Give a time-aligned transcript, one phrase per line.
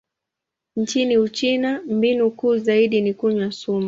[0.75, 3.79] Nchini Uchina, mbinu kuu zaidi ni kunywa sumu.